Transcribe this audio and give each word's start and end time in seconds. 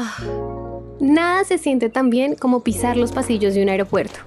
Ah, 0.00 0.14
nada 1.00 1.42
se 1.42 1.58
siente 1.58 1.88
tan 1.88 2.08
bien 2.08 2.36
como 2.36 2.62
pisar 2.62 2.96
los 2.96 3.10
pasillos 3.10 3.54
de 3.54 3.64
un 3.64 3.68
aeropuerto. 3.68 4.20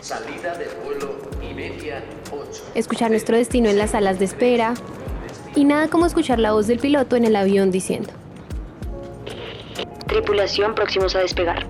Salida 0.00 0.58
del 0.58 0.70
vuelo 0.84 1.14
Iberia 1.48 2.02
8. 2.32 2.62
Escuchar 2.74 3.12
nuestro 3.12 3.36
destino 3.36 3.68
en 3.68 3.78
las 3.78 3.92
salas 3.92 4.18
de 4.18 4.24
espera. 4.24 4.74
Y 5.54 5.64
nada 5.64 5.86
como 5.86 6.06
escuchar 6.06 6.40
la 6.40 6.50
voz 6.50 6.66
del 6.66 6.80
piloto 6.80 7.14
en 7.14 7.24
el 7.24 7.36
avión 7.36 7.70
diciendo. 7.70 8.10
Tripulación 10.08 10.74
próximos 10.74 11.14
a 11.14 11.20
despegar. 11.20 11.64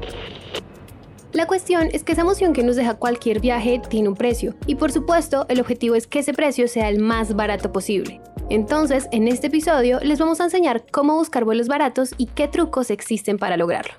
La 1.32 1.46
cuestión 1.46 1.90
es 1.92 2.04
que 2.04 2.12
esa 2.12 2.22
emoción 2.22 2.54
que 2.54 2.62
nos 2.62 2.76
deja 2.76 2.94
cualquier 2.94 3.40
viaje 3.40 3.82
tiene 3.90 4.08
un 4.08 4.16
precio. 4.16 4.54
Y 4.66 4.76
por 4.76 4.92
supuesto, 4.92 5.44
el 5.50 5.60
objetivo 5.60 5.94
es 5.94 6.06
que 6.06 6.20
ese 6.20 6.32
precio 6.32 6.68
sea 6.68 6.88
el 6.88 7.00
más 7.00 7.36
barato 7.36 7.70
posible. 7.70 8.22
Entonces, 8.52 9.08
en 9.12 9.28
este 9.28 9.46
episodio 9.46 9.98
les 10.00 10.18
vamos 10.18 10.38
a 10.38 10.44
enseñar 10.44 10.84
cómo 10.92 11.14
buscar 11.14 11.42
vuelos 11.46 11.68
baratos 11.68 12.10
y 12.18 12.26
qué 12.26 12.48
trucos 12.48 12.90
existen 12.90 13.38
para 13.38 13.56
lograrlo. 13.56 13.94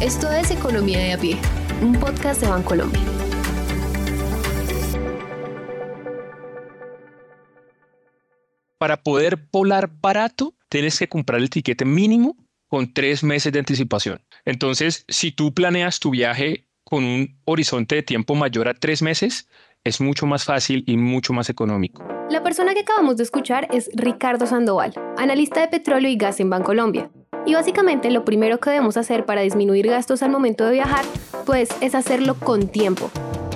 Esto 0.00 0.32
es 0.32 0.50
Economía 0.50 1.00
de 1.00 1.12
a 1.12 1.18
pie, 1.18 1.36
un 1.82 1.92
podcast 2.00 2.40
de 2.40 2.48
Bancolombia. 2.48 3.02
Para 8.78 9.02
poder 9.02 9.36
volar 9.52 9.90
barato, 10.00 10.54
tienes 10.70 10.98
que 10.98 11.10
comprar 11.10 11.42
el 11.42 11.50
tiquete 11.50 11.84
mínimo 11.84 12.36
con 12.74 12.92
tres 12.92 13.22
meses 13.22 13.52
de 13.52 13.60
anticipación. 13.60 14.20
Entonces, 14.44 15.04
si 15.06 15.30
tú 15.30 15.54
planeas 15.54 16.00
tu 16.00 16.10
viaje 16.10 16.66
con 16.82 17.04
un 17.04 17.38
horizonte 17.44 17.94
de 17.94 18.02
tiempo 18.02 18.34
mayor 18.34 18.66
a 18.66 18.74
tres 18.74 19.00
meses, 19.00 19.48
es 19.84 20.00
mucho 20.00 20.26
más 20.26 20.42
fácil 20.42 20.82
y 20.84 20.96
mucho 20.96 21.32
más 21.32 21.48
económico. 21.48 22.04
La 22.30 22.42
persona 22.42 22.74
que 22.74 22.80
acabamos 22.80 23.16
de 23.16 23.22
escuchar 23.22 23.68
es 23.70 23.90
Ricardo 23.94 24.44
Sandoval, 24.48 24.92
analista 25.16 25.60
de 25.60 25.68
petróleo 25.68 26.10
y 26.10 26.16
gas 26.16 26.40
en 26.40 26.50
Bancolombia. 26.50 27.12
Y 27.46 27.54
básicamente 27.54 28.10
lo 28.10 28.24
primero 28.24 28.58
que 28.58 28.70
debemos 28.70 28.96
hacer 28.96 29.24
para 29.24 29.42
disminuir 29.42 29.86
gastos 29.86 30.24
al 30.24 30.32
momento 30.32 30.64
de 30.64 30.72
viajar, 30.72 31.04
pues 31.46 31.68
es 31.80 31.94
hacerlo 31.94 32.34
con 32.34 32.66
tiempo. 32.66 33.08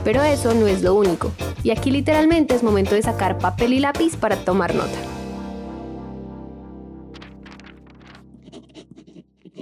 Pero 0.05 0.23
eso 0.23 0.55
no 0.55 0.69
es 0.69 0.83
lo 0.83 0.95
único. 0.95 1.33
Y 1.65 1.71
aquí 1.71 1.91
literalmente 1.91 2.55
es 2.55 2.63
momento 2.63 2.95
de 2.95 3.03
sacar 3.03 3.37
papel 3.39 3.73
y 3.73 3.81
lápiz 3.81 4.15
para 4.15 4.37
tomar 4.37 4.77
nota. 4.77 5.18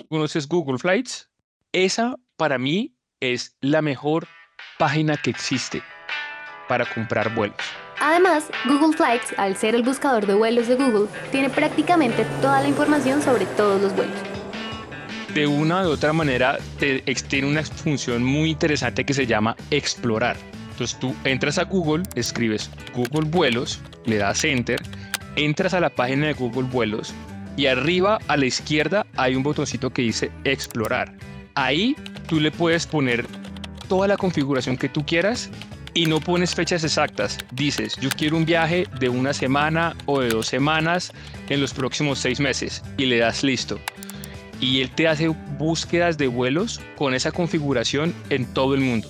¿Conoces 0.09 0.47
Google 0.47 0.79
Flights? 0.79 1.29
Esa 1.73 2.17
para 2.37 2.59
mí 2.59 2.95
es 3.21 3.57
la 3.61 3.83
mejor 3.83 4.29
página 4.79 5.17
que 5.17 5.31
existe 5.31 5.83
para 6.69 6.87
comprar 6.87 7.35
vuelos. 7.35 7.57
Además, 8.01 8.45
Google 8.67 8.97
Flights, 8.97 9.35
al 9.37 9.57
ser 9.57 9.75
el 9.75 9.83
buscador 9.83 10.27
de 10.27 10.35
vuelos 10.35 10.69
de 10.69 10.77
Google, 10.77 11.09
tiene 11.33 11.51
prácticamente 11.51 12.25
toda 12.41 12.61
la 12.61 12.69
información 12.69 13.23
sobre 13.23 13.47
todos 13.47 13.81
los 13.81 13.97
vuelos. 13.97 14.17
De 15.35 15.47
una 15.47 15.83
u 15.83 15.91
otra 15.91 16.13
manera, 16.13 16.59
te, 16.79 17.01
tiene 17.29 17.49
una 17.49 17.63
función 17.65 18.23
muy 18.23 18.51
interesante 18.51 19.05
que 19.05 19.15
se 19.15 19.27
llama 19.27 19.57
explorar. 19.71 20.37
Entonces 20.71 20.99
tú 21.01 21.17
entras 21.25 21.59
a 21.59 21.65
Google, 21.65 22.05
escribes 22.15 22.71
Google 22.95 23.29
Vuelos, 23.29 23.81
le 24.05 24.19
das 24.19 24.45
Enter, 24.45 24.81
entras 25.37 25.75
a 25.75 25.81
la 25.81 25.91
página 25.91 26.27
de 26.27 26.35
Google 26.35 26.69
Vuelos 26.69 27.15
y 27.57 27.67
arriba 27.67 28.19
a 28.29 28.37
la 28.37 28.47
izquierda 28.47 29.07
hay 29.17 29.35
un 29.35 29.43
botoncito 29.43 29.91
que 29.91 30.03
dice 30.03 30.31
explorar. 30.45 31.17
Ahí 31.55 31.97
tú 32.29 32.39
le 32.39 32.51
puedes 32.51 32.87
poner 32.87 33.27
toda 33.89 34.07
la 34.09 34.17
configuración 34.17 34.77
que 34.77 34.89
tú 34.89 35.05
quieras 35.05 35.51
y 35.95 36.07
no 36.07 36.21
pones 36.21 36.55
fechas 36.55 36.85
exactas. 36.85 37.39
Dices, 37.53 37.97
yo 37.97 38.11
quiero 38.11 38.37
un 38.37 38.45
viaje 38.45 38.87
de 39.01 39.09
una 39.09 39.33
semana 39.33 39.97
o 40.05 40.21
de 40.21 40.29
dos 40.29 40.47
semanas 40.47 41.13
en 41.49 41.61
los 41.61 41.73
próximos 41.73 42.19
seis 42.19 42.39
meses 42.39 42.83
y 42.99 43.07
le 43.07 43.19
das 43.19 43.43
listo. 43.43 43.81
Y 44.61 44.83
él 44.83 44.91
te 44.91 45.09
hace 45.09 45.29
búsquedas 45.29 46.19
de 46.19 46.29
vuelos 46.29 46.81
con 46.97 47.15
esa 47.15 47.33
configuración 47.33 48.15
en 48.29 48.53
todo 48.53 48.75
el 48.75 48.81
mundo. 48.83 49.09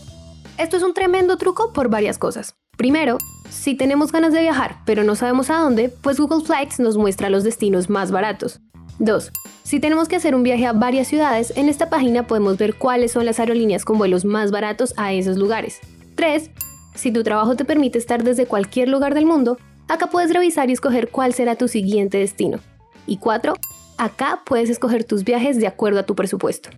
Esto 0.58 0.76
es 0.76 0.82
un 0.82 0.94
tremendo 0.94 1.36
truco 1.36 1.72
por 1.72 1.88
varias 1.88 2.18
cosas. 2.18 2.56
Primero, 2.76 3.18
si 3.50 3.74
tenemos 3.74 4.12
ganas 4.12 4.32
de 4.32 4.40
viajar 4.40 4.78
pero 4.84 5.04
no 5.04 5.16
sabemos 5.16 5.50
a 5.50 5.58
dónde, 5.58 5.88
pues 5.88 6.18
Google 6.18 6.44
Flights 6.44 6.80
nos 6.80 6.96
muestra 6.96 7.30
los 7.30 7.44
destinos 7.44 7.90
más 7.90 8.10
baratos. 8.10 8.60
2. 8.98 9.30
Si 9.62 9.80
tenemos 9.80 10.08
que 10.08 10.16
hacer 10.16 10.34
un 10.34 10.42
viaje 10.42 10.66
a 10.66 10.72
varias 10.72 11.08
ciudades, 11.08 11.52
en 11.56 11.68
esta 11.68 11.90
página 11.90 12.26
podemos 12.26 12.56
ver 12.56 12.76
cuáles 12.76 13.12
son 13.12 13.26
las 13.26 13.40
aerolíneas 13.40 13.84
con 13.84 13.98
vuelos 13.98 14.24
más 14.24 14.50
baratos 14.50 14.94
a 14.96 15.12
esos 15.12 15.36
lugares. 15.36 15.80
3. 16.14 16.50
Si 16.94 17.12
tu 17.12 17.22
trabajo 17.22 17.56
te 17.56 17.64
permite 17.64 17.98
estar 17.98 18.22
desde 18.22 18.46
cualquier 18.46 18.88
lugar 18.88 19.14
del 19.14 19.26
mundo, 19.26 19.58
acá 19.88 20.06
puedes 20.06 20.32
revisar 20.32 20.70
y 20.70 20.72
escoger 20.72 21.10
cuál 21.10 21.34
será 21.34 21.56
tu 21.56 21.68
siguiente 21.68 22.18
destino. 22.18 22.60
Y 23.06 23.18
4. 23.18 23.54
Acá 23.98 24.42
puedes 24.46 24.70
escoger 24.70 25.04
tus 25.04 25.24
viajes 25.24 25.58
de 25.58 25.66
acuerdo 25.66 26.00
a 26.00 26.06
tu 26.06 26.14
presupuesto. 26.14 26.70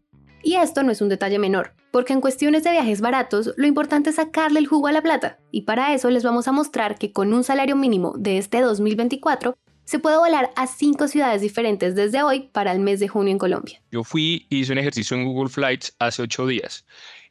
Y 0.43 0.55
esto 0.55 0.83
no 0.83 0.93
es 0.93 1.01
un 1.01 1.09
detalle 1.09 1.39
menor, 1.39 1.75
porque 1.91 2.13
en 2.13 2.21
cuestiones 2.21 2.65
de 2.65 2.71
viajes 2.71 3.01
baratos 3.01 3.53
lo 3.57 3.67
importante 3.67 4.11
es 4.11 4.17
sacarle 4.17 4.61
el 4.61 4.67
jugo 4.67 4.87
a 4.87 4.93
la 4.93 5.03
plata, 5.03 5.39
y 5.51 5.63
para 5.63 5.95
eso 5.95 6.11
les 6.11 6.23
vamos 6.23 6.49
a 6.49 6.53
mostrar 6.53 6.99
que 6.99 7.13
con 7.13 7.33
un 7.35 7.45
salario 7.45 7.77
mínimo 7.77 8.15
de 8.17 8.39
este 8.39 8.61
2024 8.61 9.57
se 9.85 9.99
puede 9.99 10.19
volar 10.19 10.51
a 10.55 10.67
cinco 10.67 11.09
ciudades 11.09 11.41
diferentes 11.41 11.95
desde 11.95 12.23
hoy 12.23 12.51
para 12.53 12.73
el 12.73 12.79
mes 12.79 13.01
de 13.01 13.09
junio 13.09 13.33
en 13.33 13.39
Colombia. 13.39 13.81
Yo 13.91 14.05
fui 14.05 14.47
y 14.51 14.59
hice 14.59 14.73
un 14.73 14.79
ejercicio 14.79 15.17
en 15.17 15.25
Google 15.25 15.49
Flights 15.49 15.97
hace 15.99 16.21
ocho 16.21 16.47
días 16.47 16.85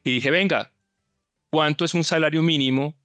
y 0.04 0.12
dije, 0.12 0.32
venga, 0.32 0.72
¿cuánto 1.52 1.86
es 1.86 1.94
un 1.94 2.04
salario 2.04 2.42
mínimo 2.42 2.96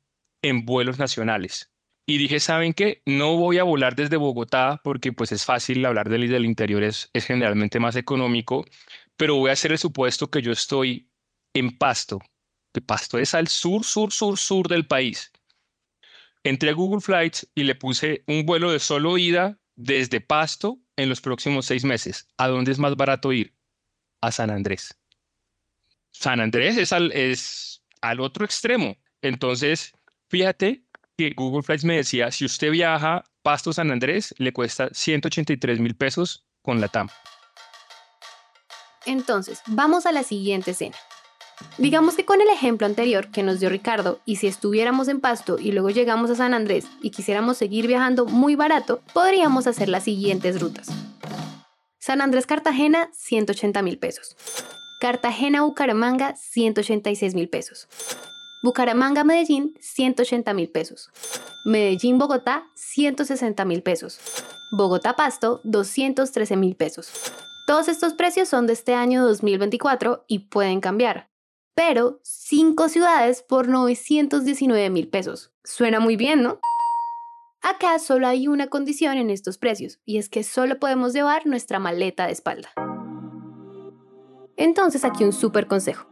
en 0.41 0.65
vuelos 0.65 0.99
nacionales? 0.99 1.71
Y 2.07 2.17
dije, 2.17 2.41
¿saben 2.41 2.73
qué? 2.73 3.03
No 3.05 3.37
voy 3.37 3.59
a 3.59 3.65
volar 3.65 3.95
desde 3.95 4.17
Bogotá 4.17 4.81
porque 4.83 5.13
pues 5.13 5.33
es 5.33 5.45
fácil 5.45 5.85
hablar 5.85 6.09
del, 6.09 6.29
del 6.29 6.47
interior, 6.47 6.83
es, 6.83 7.11
es 7.13 7.27
generalmente 7.27 7.79
más 7.79 7.95
económico, 7.95 8.65
pero 9.17 9.37
voy 9.37 9.51
a 9.51 9.55
hacer 9.55 9.73
el 9.73 9.79
supuesto 9.79 10.31
que 10.31 10.43
yo 10.43 10.53
estoy 10.53 11.11
en 11.55 11.77
Pasto, 11.77 12.21
que 12.73 12.81
Pasto 12.81 13.19
es 13.19 13.35
al 13.35 13.49
sur, 13.49 13.85
sur, 13.85 14.13
sur, 14.13 14.39
sur 14.39 14.69
del 14.69 14.87
país. 14.87 15.31
Entré 16.45 16.71
a 16.71 16.75
Google 16.75 17.01
Flights 17.01 17.49
y 17.55 17.65
le 17.65 17.75
puse 17.75 18.25
un 18.27 18.45
vuelo 18.45 18.73
de 18.73 18.81
solo 18.81 19.17
ida 19.17 19.59
desde 19.77 20.21
Pasto 20.21 20.81
en 20.97 21.09
los 21.09 21.21
próximos 21.21 21.67
seis 21.67 21.85
meses. 21.85 22.29
¿A 22.37 22.49
dónde 22.49 22.73
es 22.73 22.79
más 22.79 22.97
barato 22.97 23.33
ir? 23.33 23.55
A 24.21 24.33
San 24.33 24.51
Andrés. 24.51 24.99
San 26.11 26.41
Andrés 26.41 26.77
es 26.77 26.93
al, 26.93 27.13
es 27.13 27.83
al 28.01 28.21
otro 28.21 28.45
extremo. 28.45 28.97
Entonces, 29.23 29.93
fíjate 30.29 30.85
que 31.17 31.31
Google 31.31 31.63
Flights 31.63 31.85
me 31.85 31.97
decía, 31.97 32.31
si 32.31 32.45
usted 32.45 32.71
viaja 32.71 33.25
Pasto 33.43 33.73
San 33.73 33.91
Andrés, 33.91 34.35
le 34.39 34.53
cuesta 34.53 34.89
183 34.93 35.81
mil 35.81 35.97
pesos 35.97 36.47
con 36.63 36.81
la 36.81 36.89
TAM. 36.89 37.09
Entonces, 39.07 39.61
vamos 39.67 40.07
a 40.07 40.13
la 40.13 40.23
siguiente 40.23 40.73
escena. 40.73 40.97
Digamos 41.79 42.15
que 42.15 42.25
con 42.25 42.41
el 42.41 42.49
ejemplo 42.49 42.87
anterior 42.87 43.31
que 43.31 43.43
nos 43.43 43.61
dio 43.61 43.69
Ricardo, 43.69 44.21
y 44.25 44.37
si 44.37 44.47
estuviéramos 44.47 45.09
en 45.09 45.21
Pasto 45.21 45.59
y 45.59 45.73
luego 45.73 45.91
llegamos 45.91 46.31
a 46.31 46.35
San 46.35 46.55
Andrés 46.55 46.87
y 47.01 47.11
quisiéramos 47.11 47.57
seguir 47.57 47.87
viajando 47.87 48.27
muy 48.27 48.57
barato, 48.57 49.01
podríamos 49.13 49.67
hacer 49.67 49.89
las 49.89 50.05
siguientes 50.05 50.61
rutas. 50.61 50.89
San 51.99 52.21
Andrés 52.21 52.47
Cartagena, 52.47 53.09
180 53.13 53.81
mil 53.83 53.99
pesos. 53.99 54.37
Cartagena 55.01 55.63
Bucaramanga, 55.63 56.35
186 56.37 57.35
mil 57.35 57.49
pesos. 57.49 57.89
Bucaramanga 58.63 59.25
Medellín, 59.25 59.75
180 59.81 60.55
mil 60.55 60.69
pesos. 60.69 61.11
Medellín 61.65 62.19
Bogotá, 62.19 62.65
160 62.75 63.65
mil 63.65 63.83
pesos. 63.83 64.21
Bogotá 64.71 65.17
Pasto, 65.17 65.61
213 65.65 66.57
mil 66.57 66.77
pesos. 66.77 67.13
Todos 67.65 67.89
estos 67.89 68.15
precios 68.15 68.49
son 68.49 68.67
de 68.67 68.73
este 68.73 68.95
año 68.95 69.25
2024 69.25 70.25
y 70.27 70.41
pueden 70.41 70.81
cambiar. 70.81 71.31
Pero 71.75 72.19
5 72.25 72.89
ciudades 72.89 73.43
por 73.43 73.69
919 73.69 74.91
mil 74.91 75.09
pesos. 75.09 75.53
Suena 75.63 76.01
muy 76.01 76.17
bien, 76.17 76.43
¿no? 76.43 76.59
Acá 77.63 78.01
solo 78.01 78.27
hay 78.27 78.49
una 78.49 78.67
condición 78.67 79.17
en 79.17 79.31
estos 79.31 79.59
precios, 79.59 80.01
y 80.05 80.19
es 80.19 80.29
que 80.29 80.43
solo 80.43 80.81
podemos 80.81 81.13
llevar 81.13 81.47
nuestra 81.47 81.79
maleta 81.79 82.27
de 82.27 82.33
espalda. 82.33 82.71
Entonces 84.57 85.05
aquí 85.05 85.23
un 85.23 85.33
súper 85.33 85.69
consejo. 85.69 86.09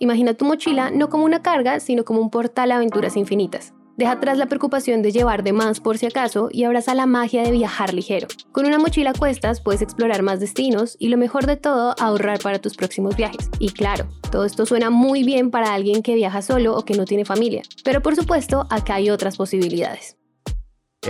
Imagina 0.00 0.34
tu 0.34 0.44
mochila 0.44 0.90
no 0.90 1.08
como 1.08 1.24
una 1.24 1.42
carga, 1.42 1.78
sino 1.78 2.04
como 2.04 2.20
un 2.20 2.30
portal 2.30 2.72
a 2.72 2.76
aventuras 2.76 3.16
infinitas. 3.16 3.72
Deja 3.98 4.12
atrás 4.12 4.38
la 4.38 4.46
preocupación 4.46 5.02
de 5.02 5.10
llevar 5.10 5.42
de 5.42 5.52
más 5.52 5.80
por 5.80 5.98
si 5.98 6.06
acaso 6.06 6.50
y 6.52 6.62
abraza 6.62 6.94
la 6.94 7.06
magia 7.06 7.42
de 7.42 7.50
viajar 7.50 7.92
ligero. 7.92 8.28
Con 8.52 8.64
una 8.64 8.78
mochila 8.78 9.10
a 9.10 9.12
cuestas 9.12 9.60
puedes 9.60 9.82
explorar 9.82 10.22
más 10.22 10.38
destinos 10.38 10.96
y 11.00 11.08
lo 11.08 11.16
mejor 11.16 11.46
de 11.46 11.56
todo, 11.56 11.96
ahorrar 11.98 12.38
para 12.38 12.60
tus 12.60 12.76
próximos 12.76 13.16
viajes. 13.16 13.50
Y 13.58 13.70
claro, 13.70 14.08
todo 14.30 14.44
esto 14.44 14.66
suena 14.66 14.88
muy 14.90 15.24
bien 15.24 15.50
para 15.50 15.74
alguien 15.74 16.04
que 16.04 16.14
viaja 16.14 16.42
solo 16.42 16.76
o 16.76 16.84
que 16.84 16.94
no 16.94 17.06
tiene 17.06 17.24
familia, 17.24 17.62
pero 17.82 18.00
por 18.00 18.14
supuesto 18.14 18.68
acá 18.70 18.94
hay 18.94 19.10
otras 19.10 19.36
posibilidades. 19.36 20.16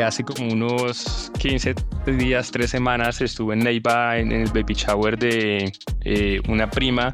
Hace 0.02 0.24
como 0.24 0.50
unos 0.50 1.30
15 1.38 1.74
días, 2.06 2.50
3 2.50 2.70
semanas 2.70 3.20
estuve 3.20 3.52
en 3.52 3.64
Neiva 3.64 4.16
en 4.16 4.32
el 4.32 4.48
baby 4.48 4.72
shower 4.72 5.18
de 5.18 5.74
eh, 6.06 6.40
una 6.48 6.70
prima. 6.70 7.12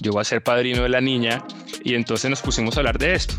Yo 0.00 0.12
voy 0.12 0.22
a 0.22 0.24
ser 0.24 0.42
padrino 0.42 0.82
de 0.82 0.88
la 0.88 1.02
niña 1.02 1.44
y 1.84 1.94
entonces 1.94 2.30
nos 2.30 2.40
pusimos 2.40 2.78
a 2.78 2.80
hablar 2.80 2.96
de 2.96 3.12
esto 3.14 3.34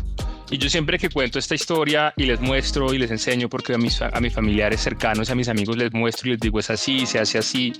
Y 0.52 0.58
yo 0.58 0.68
siempre 0.68 0.98
que 0.98 1.08
cuento 1.08 1.38
esta 1.38 1.54
historia 1.54 2.12
y 2.14 2.26
les 2.26 2.38
muestro 2.38 2.92
y 2.92 2.98
les 2.98 3.10
enseño, 3.10 3.48
porque 3.48 3.72
a 3.72 3.78
mis, 3.78 4.02
a 4.02 4.20
mis 4.20 4.34
familiares 4.34 4.82
cercanos, 4.82 5.30
a 5.30 5.34
mis 5.34 5.48
amigos 5.48 5.78
les 5.78 5.90
muestro 5.94 6.28
y 6.28 6.32
les 6.32 6.40
digo 6.40 6.58
es 6.58 6.68
así, 6.68 7.06
se 7.06 7.18
hace 7.18 7.38
así, 7.38 7.72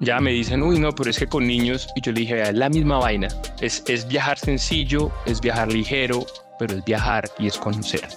ya 0.00 0.18
me 0.18 0.32
dicen, 0.32 0.64
uy, 0.64 0.80
no, 0.80 0.92
pero 0.92 1.10
es 1.10 1.18
que 1.20 1.28
con 1.28 1.46
niños, 1.46 1.88
y 1.94 2.00
yo 2.00 2.10
le 2.10 2.22
dije, 2.22 2.42
es 2.42 2.54
la 2.54 2.68
misma 2.68 2.98
vaina, 2.98 3.28
es, 3.60 3.84
es 3.86 4.08
viajar 4.08 4.36
sencillo, 4.36 5.12
es 5.26 5.40
viajar 5.40 5.72
ligero, 5.72 6.26
pero 6.58 6.74
es 6.74 6.84
viajar 6.84 7.30
y 7.38 7.46
es 7.46 7.56
conocer. 7.56 8.08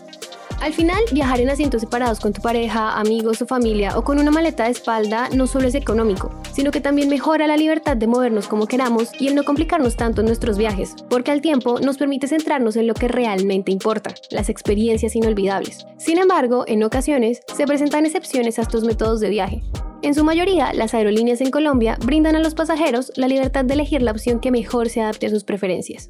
Al 0.61 0.73
final, 0.73 0.99
viajar 1.11 1.41
en 1.41 1.49
asientos 1.49 1.81
separados 1.81 2.19
con 2.19 2.33
tu 2.33 2.41
pareja, 2.41 2.97
amigos 2.97 3.41
o 3.41 3.45
familia 3.45 3.97
o 3.97 4.03
con 4.03 4.19
una 4.19 4.31
maleta 4.31 4.63
de 4.65 4.71
espalda 4.71 5.29
no 5.29 5.47
solo 5.47 5.67
es 5.67 5.75
económico, 5.75 6.31
sino 6.53 6.71
que 6.71 6.81
también 6.81 7.09
mejora 7.09 7.45
la 7.45 7.57
libertad 7.57 7.97
de 7.97 8.07
movernos 8.07 8.47
como 8.47 8.65
queramos 8.65 9.09
y 9.19 9.27
el 9.27 9.35
no 9.35 9.43
complicarnos 9.43 9.95
tanto 9.95 10.21
en 10.21 10.27
nuestros 10.27 10.57
viajes, 10.57 10.95
porque 11.09 11.31
al 11.31 11.41
tiempo 11.41 11.79
nos 11.79 11.97
permite 11.97 12.27
centrarnos 12.27 12.77
en 12.77 12.87
lo 12.87 12.93
que 12.93 13.07
realmente 13.07 13.71
importa, 13.71 14.15
las 14.31 14.49
experiencias 14.49 15.15
inolvidables. 15.15 15.85
Sin 15.97 16.17
embargo, 16.17 16.63
en 16.67 16.83
ocasiones 16.83 17.41
se 17.53 17.67
presentan 17.67 18.05
excepciones 18.05 18.57
a 18.57 18.63
estos 18.63 18.85
métodos 18.85 19.19
de 19.19 19.29
viaje. 19.29 19.61
En 20.01 20.15
su 20.15 20.23
mayoría, 20.23 20.73
las 20.73 20.93
aerolíneas 20.93 21.41
en 21.41 21.51
Colombia 21.51 21.97
brindan 22.03 22.35
a 22.35 22.39
los 22.39 22.55
pasajeros 22.55 23.11
la 23.15 23.27
libertad 23.27 23.65
de 23.65 23.73
elegir 23.73 24.01
la 24.01 24.11
opción 24.11 24.39
que 24.39 24.51
mejor 24.51 24.89
se 24.89 25.01
adapte 25.01 25.27
a 25.27 25.29
sus 25.29 25.43
preferencias 25.43 26.09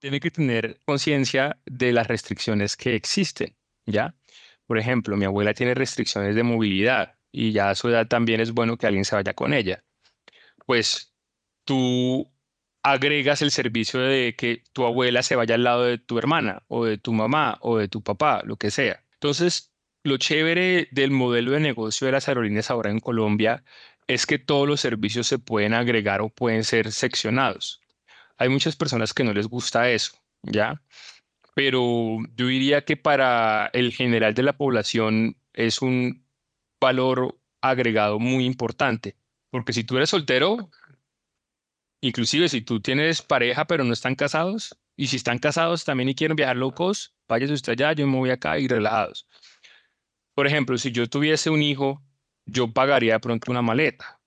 tiene 0.00 0.18
que 0.20 0.30
tener 0.30 0.80
conciencia 0.84 1.58
de 1.66 1.92
las 1.92 2.08
restricciones 2.08 2.76
que 2.76 2.96
existen, 2.96 3.54
¿ya? 3.86 4.14
Por 4.66 4.78
ejemplo, 4.78 5.16
mi 5.16 5.26
abuela 5.26 5.54
tiene 5.54 5.74
restricciones 5.74 6.34
de 6.34 6.42
movilidad 6.42 7.14
y 7.32 7.52
ya 7.52 7.70
a 7.70 7.74
su 7.74 7.88
edad 7.88 8.08
también 8.08 8.40
es 8.40 8.52
bueno 8.52 8.76
que 8.76 8.86
alguien 8.86 9.04
se 9.04 9.14
vaya 9.14 9.34
con 9.34 9.52
ella. 9.54 9.84
Pues 10.66 11.14
tú 11.64 12.32
agregas 12.82 13.42
el 13.42 13.50
servicio 13.50 14.00
de 14.00 14.34
que 14.36 14.64
tu 14.72 14.84
abuela 14.86 15.22
se 15.22 15.36
vaya 15.36 15.54
al 15.56 15.64
lado 15.64 15.84
de 15.84 15.98
tu 15.98 16.18
hermana 16.18 16.62
o 16.68 16.84
de 16.86 16.98
tu 16.98 17.12
mamá 17.12 17.58
o 17.60 17.78
de 17.78 17.88
tu 17.88 18.02
papá, 18.02 18.42
lo 18.44 18.56
que 18.56 18.70
sea. 18.70 19.04
Entonces, 19.14 19.72
lo 20.02 20.16
chévere 20.16 20.88
del 20.92 21.10
modelo 21.10 21.52
de 21.52 21.60
negocio 21.60 22.06
de 22.06 22.12
las 22.12 22.28
aerolíneas 22.28 22.70
ahora 22.70 22.90
en 22.90 23.00
Colombia 23.00 23.64
es 24.06 24.26
que 24.26 24.38
todos 24.38 24.66
los 24.66 24.80
servicios 24.80 25.26
se 25.26 25.38
pueden 25.38 25.74
agregar 25.74 26.22
o 26.22 26.30
pueden 26.30 26.64
ser 26.64 26.90
seccionados. 26.92 27.79
Hay 28.40 28.48
muchas 28.48 28.74
personas 28.74 29.12
que 29.12 29.22
no 29.22 29.34
les 29.34 29.46
gusta 29.46 29.90
eso, 29.90 30.12
¿ya? 30.42 30.82
Pero 31.54 32.16
yo 32.34 32.46
diría 32.46 32.86
que 32.86 32.96
para 32.96 33.66
el 33.74 33.92
general 33.92 34.32
de 34.32 34.42
la 34.42 34.56
población 34.56 35.36
es 35.52 35.82
un 35.82 36.26
valor 36.80 37.38
agregado 37.60 38.18
muy 38.18 38.46
importante, 38.46 39.14
porque 39.50 39.74
si 39.74 39.84
tú 39.84 39.98
eres 39.98 40.08
soltero, 40.08 40.70
inclusive 42.00 42.48
si 42.48 42.62
tú 42.62 42.80
tienes 42.80 43.20
pareja 43.20 43.66
pero 43.66 43.84
no 43.84 43.92
están 43.92 44.14
casados, 44.14 44.74
y 44.96 45.08
si 45.08 45.16
están 45.16 45.38
casados 45.38 45.84
también 45.84 46.08
y 46.08 46.14
quieren 46.14 46.34
viajar 46.34 46.56
locos, 46.56 47.14
váyase 47.28 47.52
usted 47.52 47.72
allá, 47.72 47.92
yo 47.92 48.06
me 48.06 48.16
voy 48.16 48.30
acá 48.30 48.58
y 48.58 48.68
relajados. 48.68 49.28
Por 50.34 50.46
ejemplo, 50.46 50.78
si 50.78 50.92
yo 50.92 51.06
tuviese 51.10 51.50
un 51.50 51.60
hijo, 51.60 52.02
yo 52.46 52.72
pagaría 52.72 53.14
de 53.14 53.20
pronto 53.20 53.50
una 53.50 53.60
maleta, 53.60 54.18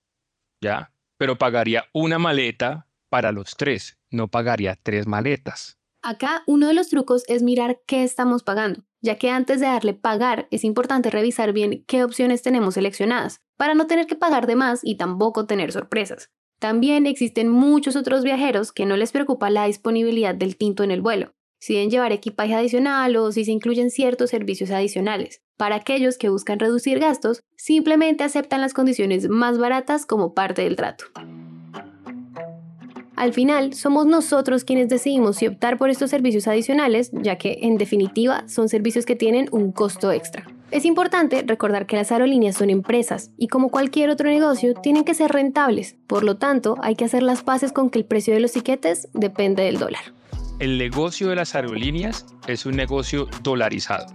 ¿ya? 0.61 0.91
Pero 1.17 1.39
pagaría 1.39 1.85
una 1.93 2.19
maleta 2.19 2.87
para 3.09 3.31
los 3.31 3.55
tres 3.57 3.97
no 4.13 4.27
pagaría 4.29 4.77
tres 4.81 5.07
maletas. 5.07 5.77
Acá 6.01 6.43
uno 6.47 6.67
de 6.67 6.73
los 6.73 6.89
trucos 6.89 7.23
es 7.27 7.43
mirar 7.43 7.81
qué 7.87 8.03
estamos 8.03 8.43
pagando, 8.43 8.83
ya 9.01 9.17
que 9.17 9.29
antes 9.29 9.59
de 9.61 9.67
darle 9.67 9.93
pagar 9.93 10.47
es 10.51 10.63
importante 10.63 11.09
revisar 11.09 11.53
bien 11.53 11.85
qué 11.87 12.03
opciones 12.03 12.41
tenemos 12.41 12.73
seleccionadas, 12.73 13.41
para 13.57 13.73
no 13.73 13.87
tener 13.87 14.05
que 14.05 14.15
pagar 14.15 14.45
de 14.45 14.55
más 14.55 14.81
y 14.83 14.97
tampoco 14.97 15.45
tener 15.45 15.71
sorpresas. 15.71 16.29
También 16.59 17.07
existen 17.07 17.49
muchos 17.49 17.95
otros 17.95 18.23
viajeros 18.23 18.71
que 18.71 18.85
no 18.85 18.97
les 18.97 19.11
preocupa 19.11 19.49
la 19.49 19.65
disponibilidad 19.65 20.35
del 20.35 20.57
tinto 20.57 20.83
en 20.83 20.91
el 20.91 21.01
vuelo, 21.01 21.33
si 21.59 21.73
deben 21.73 21.89
llevar 21.89 22.11
equipaje 22.11 22.53
adicional 22.53 23.15
o 23.15 23.31
si 23.31 23.45
se 23.45 23.51
incluyen 23.51 23.89
ciertos 23.89 24.29
servicios 24.29 24.71
adicionales. 24.71 25.41
Para 25.55 25.75
aquellos 25.75 26.17
que 26.17 26.27
buscan 26.27 26.59
reducir 26.59 26.99
gastos, 26.99 27.43
simplemente 27.55 28.25
aceptan 28.25 28.59
las 28.59 28.73
condiciones 28.73 29.29
más 29.29 29.57
baratas 29.57 30.05
como 30.05 30.33
parte 30.33 30.63
del 30.63 30.75
trato. 30.75 31.05
Al 33.15 33.31
final, 33.31 33.73
somos 33.73 34.07
nosotros 34.07 34.63
quienes 34.63 34.89
decidimos 34.89 35.37
si 35.37 35.47
optar 35.47 35.77
por 35.77 35.91
estos 35.91 36.09
servicios 36.09 36.47
adicionales, 36.47 37.11
ya 37.13 37.37
que, 37.37 37.59
en 37.61 37.77
definitiva, 37.77 38.47
son 38.47 38.69
servicios 38.69 39.05
que 39.05 39.15
tienen 39.15 39.49
un 39.51 39.71
costo 39.71 40.11
extra. 40.11 40.47
Es 40.71 40.85
importante 40.85 41.43
recordar 41.45 41.85
que 41.85 41.95
las 41.95 42.11
aerolíneas 42.11 42.57
son 42.57 42.71
empresas 42.71 43.29
y 43.37 43.47
como 43.47 43.69
cualquier 43.69 44.09
otro 44.09 44.27
negocio 44.27 44.73
tienen 44.73 45.03
que 45.03 45.13
ser 45.13 45.31
rentables, 45.31 45.95
por 46.07 46.23
lo 46.23 46.37
tanto 46.37 46.77
hay 46.81 46.95
que 46.95 47.05
hacer 47.05 47.21
las 47.21 47.43
paces 47.43 47.71
con 47.71 47.91
que 47.91 47.99
el 47.99 48.05
precio 48.05 48.33
de 48.33 48.39
los 48.39 48.53
tiquetes 48.53 49.07
depende 49.13 49.61
del 49.61 49.77
dólar. 49.77 50.01
El 50.57 50.79
negocio 50.79 51.29
de 51.29 51.35
las 51.35 51.53
aerolíneas 51.53 52.25
es 52.47 52.65
un 52.65 52.75
negocio 52.75 53.27
dolarizado. 53.43 54.07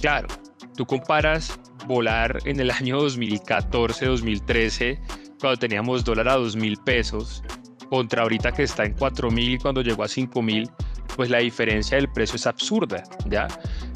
Claro, 0.00 0.26
tú 0.74 0.84
comparas 0.84 1.60
volar 1.86 2.38
en 2.44 2.58
el 2.58 2.72
año 2.72 3.00
2014-2013 3.00 4.98
cuando 5.40 5.58
teníamos 5.60 6.04
dólar 6.04 6.28
a 6.28 6.34
2 6.34 6.56
mil 6.56 6.76
pesos 6.76 7.44
contra 7.90 8.22
ahorita 8.22 8.52
que 8.52 8.62
está 8.62 8.84
en 8.84 8.94
4 8.94 9.30
mil 9.32 9.58
cuando 9.60 9.82
llegó 9.82 10.04
a 10.04 10.08
5 10.08 10.40
mil, 10.40 10.70
pues 11.16 11.28
la 11.28 11.38
diferencia 11.38 11.96
del 11.96 12.08
precio 12.08 12.36
es 12.36 12.46
absurda, 12.46 13.02
¿ya? 13.26 13.48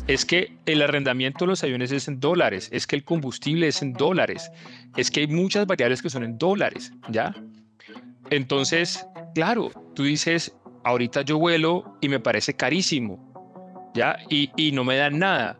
Es 0.08 0.24
que 0.24 0.58
el 0.66 0.82
arrendamiento 0.82 1.44
de 1.44 1.50
los 1.50 1.62
aviones 1.62 1.92
es 1.92 2.08
en 2.08 2.18
dólares, 2.18 2.68
es 2.72 2.88
que 2.88 2.96
el 2.96 3.04
combustible 3.04 3.68
es 3.68 3.80
en 3.82 3.92
dólares, 3.92 4.50
es 4.96 5.10
que 5.10 5.20
hay 5.20 5.28
muchas 5.28 5.66
variables 5.66 6.02
que 6.02 6.10
son 6.10 6.24
en 6.24 6.36
dólares, 6.36 6.92
¿ya? 7.08 7.34
Entonces, 8.30 9.06
claro, 9.34 9.70
tú 9.94 10.02
dices, 10.02 10.54
ahorita 10.82 11.22
yo 11.22 11.38
vuelo 11.38 11.96
y 12.00 12.08
me 12.08 12.18
parece 12.18 12.54
carísimo, 12.54 13.92
¿ya? 13.94 14.18
Y, 14.28 14.50
y 14.56 14.72
no 14.72 14.82
me 14.82 14.96
dan 14.96 15.20
nada, 15.20 15.56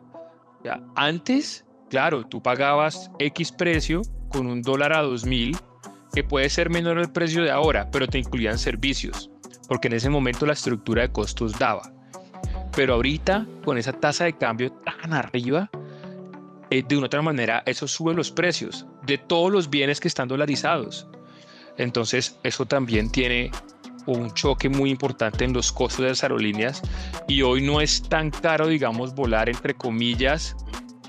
¿ya? 0.65 0.83
Antes, 0.97 1.65
claro, 1.89 2.27
tú 2.27 2.43
pagabas 2.43 3.13
X 3.21 3.53
precio 3.53 4.03
con 4.29 4.49
un 4.49 4.61
dólar 4.61 4.93
a 4.93 5.03
2000 5.03 5.57
que 6.15 6.25
puede 6.25 6.49
ser 6.49 6.71
menor 6.71 6.99
el 6.99 7.11
precio 7.11 7.43
de 7.43 7.51
ahora, 7.51 7.91
pero 7.91 8.07
te 8.07 8.19
incluían 8.19 8.59
servicios, 8.59 9.31
porque 9.69 9.89
en 9.89 9.95
ese 9.95 10.11
momento 10.11 10.47
la 10.47 10.53
estructura 10.53 11.03
de 11.03 11.13
costos 11.13 11.59
daba. 11.59 11.93
Pero 12.77 12.95
ahorita, 12.95 13.47
con 13.65 13.79
esa 13.79 13.93
tasa 13.93 14.25
de 14.25 14.37
cambio 14.37 14.73
tan 14.73 15.13
arriba, 15.13 15.71
eh, 16.71 16.83
de 16.87 16.97
una 16.97 17.07
otra 17.07 17.23
manera, 17.23 17.63
eso 17.67 17.89
sube 17.89 18.15
los 18.15 18.31
precios 18.31 18.87
de 19.07 19.19
todos 19.19 19.51
los 19.51 19.71
bienes 19.71 20.01
que 20.01 20.09
están 20.09 20.29
dolarizados. 20.29 21.09
Entonces, 21.77 22.39
eso 22.43 22.65
también 22.67 23.11
tiene 23.11 23.51
un 24.07 24.33
choque 24.35 24.69
muy 24.69 24.91
importante 24.91 25.45
en 25.45 25.53
los 25.53 25.73
costos 25.73 26.03
de 26.03 26.09
las 26.11 26.23
aerolíneas 26.23 26.83
y 27.27 27.43
hoy 27.43 27.63
no 27.63 27.81
es 27.81 28.03
tan 28.03 28.31
caro, 28.31 28.69
digamos, 28.69 29.15
volar 29.15 29.49
entre 29.49 29.75
comillas, 29.75 30.57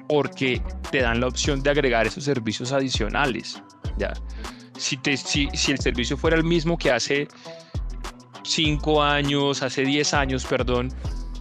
porque 0.08 0.62
te 0.91 1.01
dan 1.01 1.20
la 1.20 1.27
opción 1.27 1.62
de 1.62 1.70
agregar 1.70 2.08
esos 2.08 2.24
servicios 2.24 2.72
adicionales. 2.72 3.62
¿ya? 3.98 4.13
Si, 4.86 5.50
si, 5.54 5.72
el 5.72 5.80
servicio 5.80 6.15
fuera 6.15 6.38
el 6.38 6.44
mismo 6.44 6.77
que 6.77 6.92
hace 6.92 7.27
5 8.44 9.01
años, 9.01 9.63
hace 9.63 9.84
10 9.84 10.13
años, 10.13 10.46
perdón, 10.46 10.89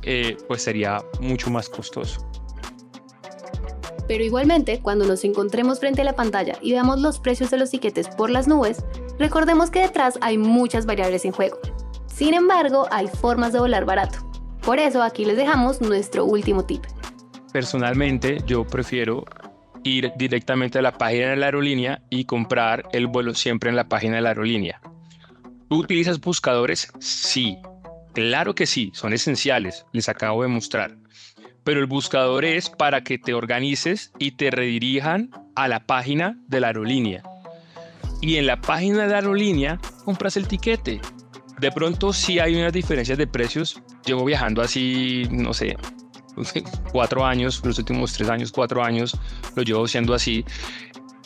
eh, 0.02 0.36
pues 0.48 0.62
sería 0.62 1.02
mucho 1.20 1.50
más 1.50 1.68
costoso. 1.68 2.26
Pero 4.08 4.24
igualmente, 4.24 4.80
cuando 4.80 5.06
nos 5.06 5.24
encontremos 5.24 5.80
frente 5.80 6.02
a 6.02 6.04
la 6.04 6.14
pantalla 6.14 6.58
y 6.60 6.72
veamos 6.72 7.00
los 7.00 7.18
precios 7.20 7.50
de 7.50 7.58
los 7.58 7.70
tiquetes 7.70 8.08
por 8.08 8.30
las 8.30 8.48
nubes, 8.48 8.84
recordemos 9.18 9.70
que 9.70 9.80
detrás 9.80 10.18
hay 10.20 10.36
muchas 10.38 10.86
variables 10.86 11.24
en 11.24 11.32
juego. 11.32 11.58
Sin 12.06 12.34
embargo, 12.34 12.86
hay 12.90 13.08
formas 13.08 13.52
de 13.52 13.60
volar 13.60 13.84
barato. 13.84 14.18
Por 14.62 14.78
eso 14.78 15.02
aquí 15.02 15.24
les 15.24 15.36
dejamos 15.36 15.80
nuestro 15.80 16.24
último 16.24 16.64
tip. 16.64 16.84
Personalmente, 17.52 18.38
yo 18.46 18.64
prefiero 18.64 19.24
ir 19.84 20.12
directamente 20.16 20.78
a 20.78 20.82
la 20.82 20.98
página 20.98 21.30
de 21.30 21.36
la 21.36 21.46
aerolínea 21.46 22.02
y 22.10 22.24
comprar 22.24 22.88
el 22.92 23.06
vuelo 23.06 23.34
siempre 23.34 23.70
en 23.70 23.76
la 23.76 23.88
página 23.88 24.16
de 24.16 24.22
la 24.22 24.30
aerolínea. 24.30 24.80
¿Tú 25.68 25.80
utilizas 25.80 26.20
buscadores? 26.20 26.90
Sí, 26.98 27.58
claro 28.12 28.54
que 28.54 28.66
sí, 28.66 28.90
son 28.94 29.12
esenciales, 29.12 29.86
les 29.92 30.08
acabo 30.08 30.42
de 30.42 30.48
mostrar. 30.48 30.96
Pero 31.62 31.80
el 31.80 31.86
buscador 31.86 32.44
es 32.44 32.68
para 32.68 33.04
que 33.04 33.18
te 33.18 33.34
organices 33.34 34.12
y 34.18 34.32
te 34.32 34.50
redirijan 34.50 35.30
a 35.54 35.68
la 35.68 35.86
página 35.86 36.38
de 36.48 36.60
la 36.60 36.68
aerolínea. 36.68 37.22
Y 38.20 38.36
en 38.36 38.46
la 38.46 38.60
página 38.60 39.02
de 39.02 39.08
la 39.08 39.16
aerolínea 39.16 39.78
compras 40.04 40.36
el 40.36 40.48
tiquete. 40.48 41.00
De 41.60 41.72
pronto 41.72 42.12
sí 42.12 42.38
hay 42.38 42.56
unas 42.56 42.72
diferencias 42.72 43.16
de 43.16 43.26
precios. 43.26 43.80
Llevo 44.04 44.24
viajando 44.24 44.60
así, 44.60 45.24
no 45.30 45.54
sé, 45.54 45.76
cuatro 46.92 47.24
años, 47.24 47.62
los 47.64 47.78
últimos 47.78 48.12
tres 48.12 48.28
años, 48.28 48.52
cuatro 48.52 48.82
años, 48.82 49.16
lo 49.54 49.62
llevo 49.62 49.86
siendo 49.86 50.14
así. 50.14 50.44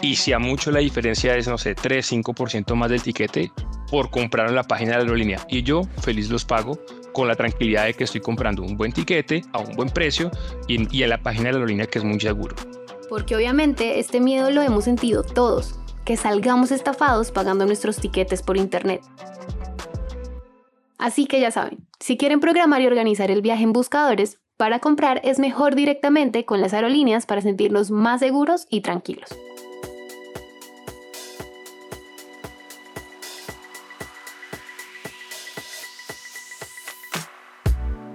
Y 0.01 0.15
si 0.15 0.33
a 0.33 0.39
mucho 0.39 0.71
la 0.71 0.79
diferencia 0.79 1.37
es, 1.37 1.49
no 1.49 1.59
sé, 1.59 1.75
3, 1.75 2.13
5% 2.13 2.75
más 2.77 2.89
del 2.89 3.03
tiquete 3.03 3.51
por 3.91 4.11
comprar 4.11 4.49
en 4.49 4.55
la 4.55 4.63
página 4.63 4.93
de 4.93 4.99
la 4.99 5.03
aerolínea. 5.03 5.45
Y 5.49 5.63
yo 5.65 5.83
feliz 6.03 6.31
los 6.31 6.45
pago 6.45 6.79
con 7.13 7.27
la 7.27 7.35
tranquilidad 7.35 7.87
de 7.87 7.95
que 7.95 8.05
estoy 8.05 8.21
comprando 8.21 8.63
un 8.63 8.77
buen 8.77 8.93
tiquete 8.93 9.43
a 9.53 9.59
un 9.59 9.75
buen 9.75 9.91
precio 9.91 10.31
y, 10.69 10.97
y 10.97 11.03
en 11.03 11.11
la 11.11 11.21
página 11.21 11.47
de 11.47 11.53
la 11.53 11.59
aerolínea 11.59 11.87
que 11.87 11.99
es 11.99 12.05
muy 12.05 12.21
seguro. 12.21 12.55
Porque 13.09 13.35
obviamente 13.35 13.99
este 13.99 14.21
miedo 14.21 14.51
lo 14.51 14.63
hemos 14.63 14.85
sentido 14.85 15.25
todos, 15.25 15.81
que 16.05 16.17
salgamos 16.17 16.71
estafados 16.71 17.33
pagando 17.33 17.67
nuestros 17.67 17.97
tiquetes 17.97 18.43
por 18.43 18.57
internet. 18.57 19.01
Así 20.99 21.27
que 21.27 21.41
ya 21.41 21.51
saben, 21.51 21.87
si 22.01 22.17
quieren 22.17 22.41
programar 22.41 22.83
y 22.83 22.87
organizar 22.87 23.31
el 23.31 23.41
viaje 23.41 23.63
en 23.63 23.73
buscadores, 23.73 24.39
para 24.59 24.81
comprar 24.81 25.21
es 25.23 25.39
mejor 25.39 25.77
directamente 25.77 26.45
con 26.45 26.61
las 26.61 26.75
aerolíneas 26.75 27.27
para 27.27 27.41
sentirnos 27.41 27.93
más 27.93 28.21
seguros 28.21 28.67
y 28.69 28.81
tranquilos. 28.81 29.31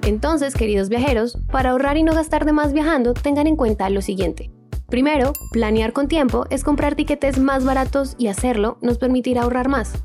Entonces, 0.04 0.54
queridos 0.54 0.90
viajeros, 0.90 1.38
para 1.50 1.72
ahorrar 1.72 1.96
y 1.96 2.04
no 2.04 2.14
gastar 2.14 2.44
de 2.44 2.52
más 2.52 2.74
viajando, 2.74 3.14
tengan 3.14 3.48
en 3.48 3.56
cuenta 3.56 3.90
lo 3.90 4.02
siguiente. 4.02 4.52
Primero, 4.90 5.32
planear 5.54 5.94
con 5.94 6.10
tiempo 6.10 6.46
es 6.50 6.66
comprar 6.66 6.96
tiquetes 6.96 7.40
más 7.40 7.64
baratos 7.64 8.16
y 8.18 8.28
hacerlo 8.28 8.78
nos 8.82 8.98
permitirá 8.98 9.44
ahorrar 9.44 9.70
más. 9.70 10.04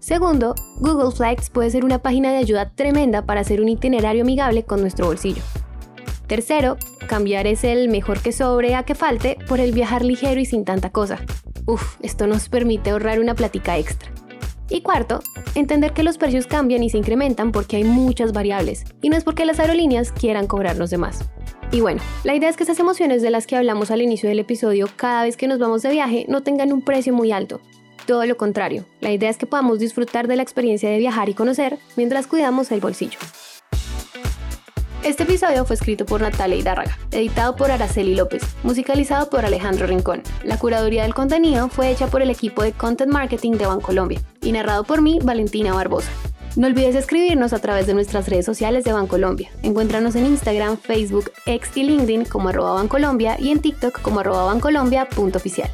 Segundo, 0.00 0.56
Google 0.80 1.12
Flights 1.12 1.50
puede 1.50 1.70
ser 1.70 1.84
una 1.84 2.00
página 2.00 2.32
de 2.32 2.38
ayuda 2.38 2.70
tremenda 2.70 3.26
para 3.26 3.42
hacer 3.42 3.60
un 3.60 3.68
itinerario 3.68 4.22
amigable 4.22 4.64
con 4.64 4.80
nuestro 4.80 5.06
bolsillo. 5.06 5.42
Tercero, 6.28 6.76
cambiar 7.08 7.46
es 7.46 7.64
el 7.64 7.88
mejor 7.88 8.20
que 8.20 8.32
sobre 8.32 8.74
a 8.74 8.82
que 8.82 8.94
falte 8.94 9.38
por 9.48 9.60
el 9.60 9.72
viajar 9.72 10.04
ligero 10.04 10.38
y 10.38 10.44
sin 10.44 10.66
tanta 10.66 10.90
cosa. 10.90 11.20
Uf, 11.64 11.96
esto 12.02 12.26
nos 12.26 12.50
permite 12.50 12.90
ahorrar 12.90 13.18
una 13.18 13.34
platica 13.34 13.78
extra. 13.78 14.10
Y 14.68 14.82
cuarto, 14.82 15.20
entender 15.54 15.94
que 15.94 16.02
los 16.02 16.18
precios 16.18 16.46
cambian 16.46 16.82
y 16.82 16.90
se 16.90 16.98
incrementan 16.98 17.50
porque 17.50 17.76
hay 17.76 17.84
muchas 17.84 18.34
variables, 18.34 18.84
y 19.00 19.08
no 19.08 19.16
es 19.16 19.24
porque 19.24 19.46
las 19.46 19.58
aerolíneas 19.58 20.12
quieran 20.12 20.46
cobrarnos 20.46 20.90
de 20.90 20.98
más. 20.98 21.20
Y 21.72 21.80
bueno, 21.80 22.02
la 22.24 22.34
idea 22.34 22.50
es 22.50 22.58
que 22.58 22.64
esas 22.64 22.78
emociones 22.78 23.22
de 23.22 23.30
las 23.30 23.46
que 23.46 23.56
hablamos 23.56 23.90
al 23.90 24.02
inicio 24.02 24.28
del 24.28 24.40
episodio 24.40 24.86
cada 24.96 25.22
vez 25.22 25.38
que 25.38 25.48
nos 25.48 25.58
vamos 25.58 25.80
de 25.80 25.92
viaje 25.92 26.26
no 26.28 26.42
tengan 26.42 26.74
un 26.74 26.82
precio 26.82 27.14
muy 27.14 27.32
alto. 27.32 27.62
Todo 28.06 28.26
lo 28.26 28.36
contrario, 28.36 28.84
la 29.00 29.12
idea 29.12 29.30
es 29.30 29.38
que 29.38 29.46
podamos 29.46 29.78
disfrutar 29.78 30.28
de 30.28 30.36
la 30.36 30.42
experiencia 30.42 30.90
de 30.90 30.98
viajar 30.98 31.30
y 31.30 31.34
conocer 31.34 31.78
mientras 31.96 32.26
cuidamos 32.26 32.70
el 32.70 32.80
bolsillo. 32.80 33.18
Este 35.04 35.22
episodio 35.22 35.64
fue 35.64 35.76
escrito 35.76 36.04
por 36.04 36.20
Natalia 36.20 36.56
Hidárraga, 36.56 36.98
editado 37.12 37.54
por 37.54 37.70
Araceli 37.70 38.16
López, 38.16 38.42
musicalizado 38.64 39.30
por 39.30 39.44
Alejandro 39.44 39.86
Rincón. 39.86 40.22
La 40.42 40.58
curaduría 40.58 41.04
del 41.04 41.14
contenido 41.14 41.68
fue 41.68 41.90
hecha 41.90 42.08
por 42.08 42.20
el 42.20 42.30
equipo 42.30 42.62
de 42.62 42.72
Content 42.72 43.10
Marketing 43.10 43.52
de 43.52 43.66
Bancolombia 43.66 44.20
y 44.42 44.50
narrado 44.50 44.82
por 44.82 45.00
mí, 45.00 45.20
Valentina 45.22 45.72
Barbosa. 45.72 46.10
No 46.56 46.66
olvides 46.66 46.96
escribirnos 46.96 47.52
a 47.52 47.60
través 47.60 47.86
de 47.86 47.94
nuestras 47.94 48.28
redes 48.28 48.44
sociales 48.44 48.82
de 48.82 48.92
Bancolombia. 48.92 49.50
Encuéntranos 49.62 50.16
en 50.16 50.26
Instagram, 50.26 50.76
Facebook, 50.76 51.30
X 51.46 51.76
y 51.76 51.84
LinkedIn 51.84 52.24
como 52.24 52.48
arroba 52.48 52.74
Bancolombia 52.74 53.36
y 53.38 53.52
en 53.52 53.60
TikTok 53.60 54.02
como 54.02 54.20
arroba 54.20 54.46
bancolombia.oficial. 54.46 55.70